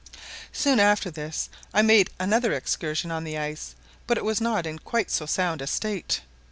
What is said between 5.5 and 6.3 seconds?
a state.